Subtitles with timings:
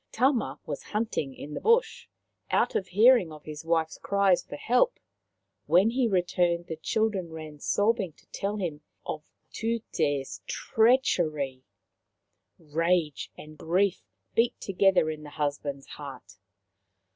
[0.11, 2.07] Tama was hunting in the bush,
[2.49, 4.99] out of hearing of his wife's cries for help.
[5.67, 9.61] When he returned the children ran sobbing to him to tell him of $97 198
[9.61, 11.63] Maoriland Fairy Tales Tute's treachery.
[12.57, 14.01] Rage and grief
[14.33, 16.37] beat together in the husband's heart.